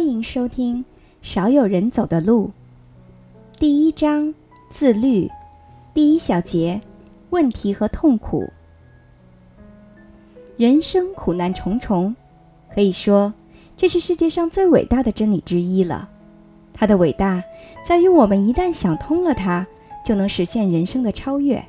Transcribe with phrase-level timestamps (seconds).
[0.00, 0.78] 欢迎收听
[1.20, 2.46] 《少有人走的路》
[3.60, 4.34] 第一章：
[4.70, 5.30] 自律。
[5.92, 6.80] 第一小节：
[7.28, 8.48] 问题和痛苦。
[10.56, 12.16] 人生苦难重重，
[12.74, 13.34] 可以说
[13.76, 16.08] 这是世界上最伟大的真理之一了。
[16.72, 17.44] 它的伟大
[17.86, 19.66] 在于，我们一旦想通了它，
[20.02, 21.62] 就能实现人生的超越。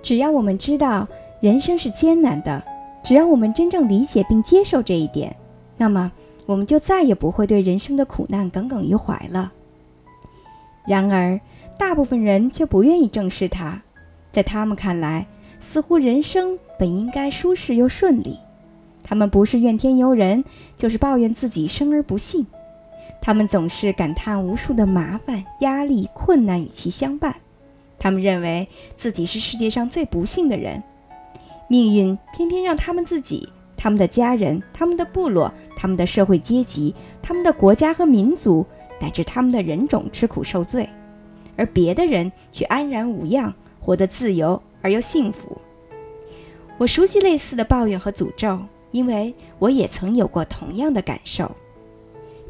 [0.00, 1.08] 只要我们知道
[1.40, 2.62] 人生是艰难的，
[3.02, 5.36] 只要我们真正理解并接受这一点，
[5.76, 6.12] 那么。
[6.50, 9.52] 我们就再也不会对人生的苦难耿耿于怀了。
[10.84, 11.40] 然而，
[11.78, 13.80] 大部分人却不愿意正视它。
[14.32, 15.28] 在他们看来，
[15.60, 18.36] 似乎人生本应该舒适又顺利。
[19.04, 20.42] 他们不是怨天尤人，
[20.76, 22.44] 就是抱怨自己生而不幸。
[23.22, 27.36] 他们总是感叹无数的麻烦、压力、困难与其相伴。
[27.96, 28.66] 他们认为
[28.96, 30.82] 自己是世界上最不幸的人，
[31.68, 33.48] 命运偏偏让他们自己。
[33.82, 38.66] 他们的家人、他们的部落、他们的社会阶级、他们的国家和民族，
[39.00, 40.86] 乃至他们的人种吃苦受罪，
[41.56, 43.50] 而别的人却安然无恙，
[43.80, 45.56] 活得自由而又幸福。
[46.76, 51.50] 我熟悉类似的抱怨和诅咒，因为我也曾有过同样的感受。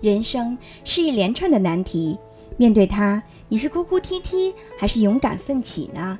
[0.00, 2.18] 人生是一连串的难题，
[2.56, 6.18] 面对它，你是哭哭啼啼，还是勇敢奋起呢？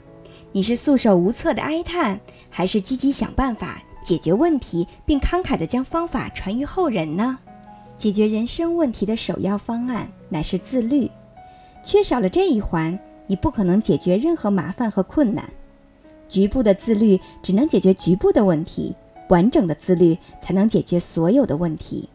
[0.53, 3.83] 你是束手无策的哀叹，还是积极想办法？
[4.03, 7.39] 解决问题，并慷慨地将方法传于后人呢？
[7.97, 11.11] 解决人生问题的首要方案乃是自律。
[11.83, 15.51] 缺少了这一环，你不可能解决任何麻烦和困难。
[16.29, 18.95] 局部的自律只能解决局部的问题，
[19.29, 22.09] 完整的自律才能解决所有的问题。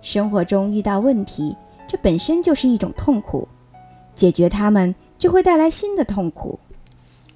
[0.00, 1.54] 生活中遇到问题，
[1.86, 3.46] 这本身就是一种痛苦，
[4.14, 6.58] 解决它们就会带来新的痛苦。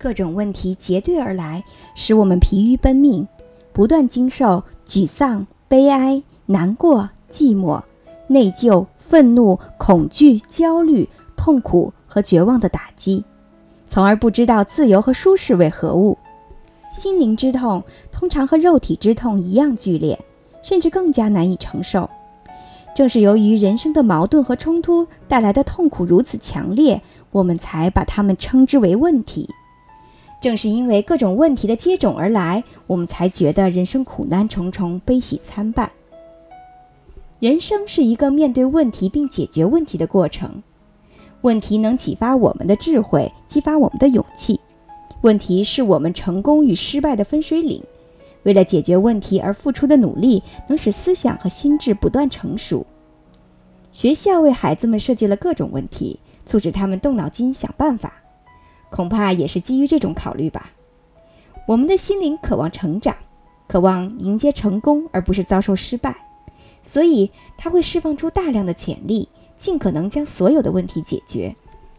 [0.05, 3.27] 各种问题结对而来，使我们疲于奔命，
[3.73, 7.83] 不断经受沮丧、悲哀、难过、寂寞、
[8.27, 13.25] 内疚、愤怒、恐惧、焦虑、痛苦和绝望的打击，
[13.87, 16.19] 从而不知道自由和舒适为何物。
[16.91, 17.83] 心灵之痛
[18.13, 20.23] 通常和肉体之痛一样剧烈，
[20.63, 22.11] 甚至更加难以承受。
[22.95, 27.01] 正是由于人生的矛盾和冲突带来的痛苦如此强烈，
[27.31, 29.49] 我们才把它们称之为问题。
[30.45, 35.91] 正是因为各种问题的接踵而来，我们才觉得人生苦难重重，悲喜参半。
[37.41, 40.63] 人生是一个面对问题并解决问题的过程。
[41.41, 44.61] 问题能启发我们的智慧，激发我们的勇气。
[45.23, 47.83] 问题是我们成功与失败的分水岭。
[48.43, 52.85] 为了解决问题而付出的努力，能使思想和心智不断成熟。
[53.91, 58.24] 学校为孩子们设计了各种问题，促使他们动脑筋想办法。
[58.95, 60.71] 恐怕也是基于这种考虑吧。
[61.67, 63.17] 我们的心灵渴望成长，
[63.67, 66.29] 渴望迎接成功，而不是遭受失败，
[66.81, 71.57] 所以它会释放出大量的潜力，尽可能将所有的问题解决。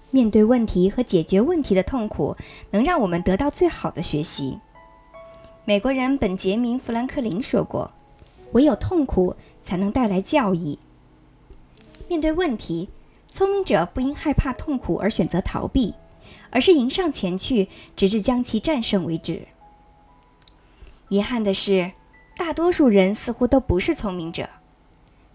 [0.09, 2.37] 面对问题和解决问题的痛苦，
[2.71, 4.59] 能让我们得到最好的学习。
[5.65, 7.91] 美国人本杰明·富兰克林说过
[8.53, 10.79] ：“唯有痛苦才能带来教益。”
[12.07, 12.87] 面对问题，
[13.27, 15.93] 聪明者不因害怕痛苦而选择逃避。
[16.55, 17.67] 而是迎上前去，
[17.97, 19.49] 直至将其战胜为止。
[21.09, 21.91] 遗憾的是，
[22.37, 24.47] 大多数人似乎都不是聪明者。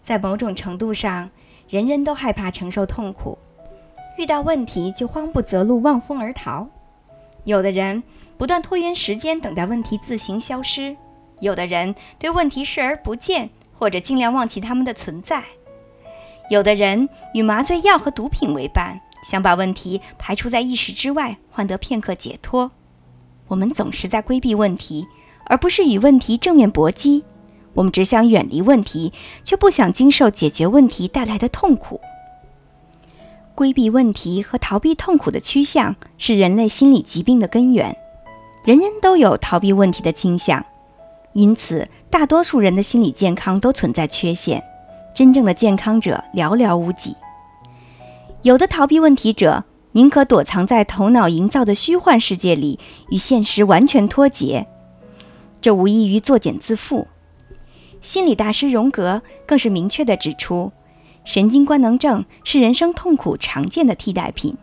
[0.03, 1.28] 在某种程度上，
[1.69, 3.36] 人人都害怕承受痛苦，
[4.16, 6.69] 遇到问题就慌不择路、望风而逃。
[7.44, 8.03] 有的人
[8.38, 10.97] 不断拖延时间，等待问题自行消失；
[11.41, 15.42] 有的人对问题视而不见，或者尽量忘记他们的存在；
[16.48, 19.03] 有的人与麻醉药和毒品为伴。
[19.22, 22.71] 想把问题排除在意识之外，换得片刻解脱。
[23.48, 25.06] 我们总是在规避问题，
[25.47, 27.24] 而不是与问题正面搏击。
[27.74, 29.12] 我们只想远离问题，
[29.45, 32.00] 却不想经受解决问题带来的痛苦。
[33.54, 37.97] 规避问题和逃避痛苦的趋向是人类心理疾病的根源。
[38.65, 40.65] 人人都有逃避问题的倾向，
[41.33, 44.62] 因此大多数人的心理健康都存在缺陷。
[45.15, 47.15] 真正的健康者寥寥无几。
[48.42, 52.78] 有的逃避问题者宁可躲藏在头脑营造的虚幻世界里，
[53.10, 54.66] 与现实完全脱节，
[55.60, 57.07] 这无异于作茧自缚。
[58.01, 60.72] 心理大师荣格更是明确地指出，
[61.25, 64.57] 神经官能症是人生痛苦常见的替代品，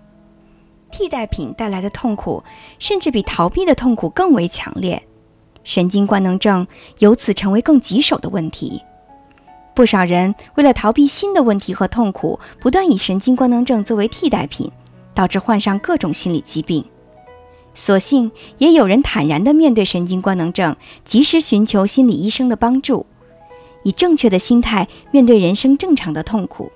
[0.90, 2.44] 替代品带来的痛苦
[2.80, 5.06] 甚至比逃避的痛苦更为强烈，
[5.64, 6.66] 神经官能症
[6.98, 8.82] 由此成为更棘手的问题。
[9.78, 14.72] 不少人为了逃避新的问题和痛苦，不断以神经官能症作为替代品，
[15.14, 16.84] 导致患上各种心理疾病。
[17.76, 20.76] 所幸也有人坦然地面对神经官能症，
[21.06, 23.06] 及时寻求心理医生的帮助。
[23.84, 26.72] 以正确的心态面对人生正常的痛苦。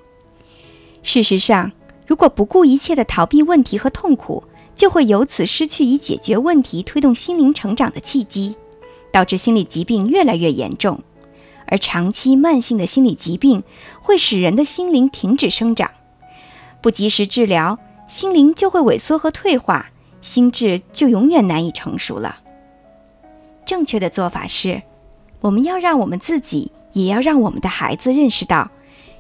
[1.02, 1.72] 事实上，
[2.06, 4.44] 如果不顾一切地逃避问题和痛苦，
[4.76, 8.56] 就会由此失去以解决问题推动心灵成长的契机，
[9.12, 11.00] 导致心理疾病越来越严重。
[11.72, 13.64] 而长期慢性的心理疾病
[14.02, 15.90] 会使人的心灵停止生长，
[16.82, 17.80] 不及时治疗，
[18.10, 19.90] 心灵就会萎缩和退化，
[20.22, 22.40] 心智就永远难以成熟了。
[23.66, 24.82] 正确的做法是，
[25.40, 28.70] 我们要让我们自己，也要让我们的孩子认识到，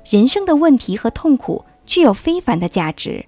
[0.09, 3.25] 人生的问题和痛苦具有非凡的价值，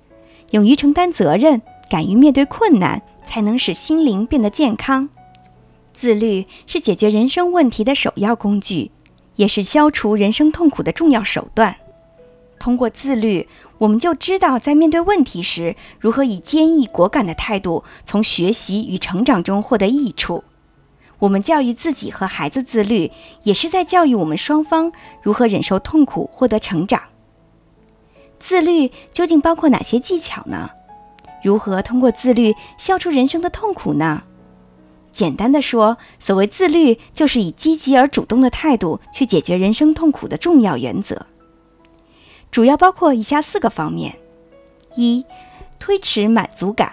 [0.51, 5.07] 勇于承担责任，敢于面对困难，才能使心灵变得健康。
[5.93, 8.91] 自律是解决人生问题的首要工具。
[9.35, 11.77] 也是消除人生痛苦的重要手段。
[12.59, 13.49] 通过自律，
[13.79, 20.43] 我们就知道在面对问题时，如何以坚毅果敢的态度，从学习与成长中获得益处。
[21.19, 23.11] 我们教育自己和孩子自律，
[23.43, 24.91] 也是在教育我们双方
[25.21, 27.01] 如何忍受痛苦，获得成长。
[28.39, 30.69] 自律究竟包括哪些技巧呢？
[31.43, 34.23] 如何通过自律消除人生的痛苦呢？
[35.13, 41.27] 简单的说，所谓自律，就是以积极而主动的态度去解决人生痛苦的重要原则。
[42.51, 44.17] 主要包括以下四个方面：
[44.95, 45.23] 一、
[45.79, 46.89] 推迟满足感；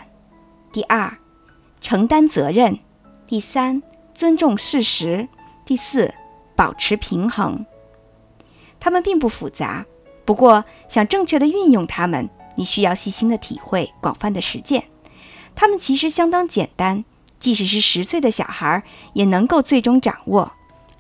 [0.70, 1.16] 第二，
[1.80, 2.74] 承担责任；
[3.26, 3.82] 第三，
[4.14, 5.26] 尊重事实；
[5.64, 6.14] 第四，
[6.54, 7.64] 保持平衡。
[8.78, 9.86] 它们并不复杂，
[10.24, 14.84] 不过想正确的运用它们，你需要细心的体会、广泛的实践。
[15.54, 17.04] 它们其实相当简单。
[17.40, 18.82] 即使是十岁的小孩，
[19.14, 20.52] 也能够最终掌握。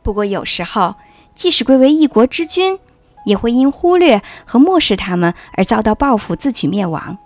[0.02, 0.94] 不过有时候，
[1.34, 2.78] 即使贵为一国之君，
[3.26, 7.18] 也会因忽略和漠视他们而遭到报复，自取灭亡。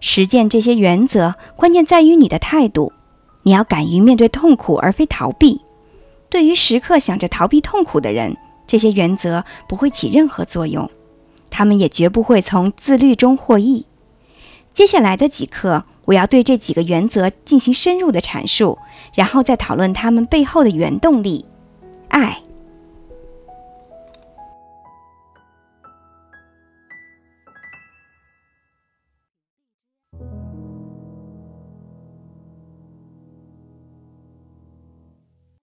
[0.00, 2.92] 实践这些原则，关键在于你的态度。
[3.42, 5.60] 你要敢于面对痛苦，而非逃避。
[6.30, 8.36] 对于时刻想着逃避痛苦的人，
[8.66, 10.90] 这些原则不会起任何作用，
[11.50, 13.84] 他们也绝不会从自律中获益。
[14.72, 15.84] 接下来的几课。
[16.04, 18.78] 我要对这几个原则进行深入的阐述，
[19.14, 21.46] 然后再讨论它们背后的原动力——
[22.08, 22.42] 爱。